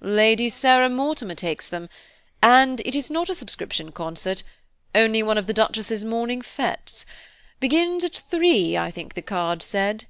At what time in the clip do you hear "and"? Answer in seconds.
2.42-2.82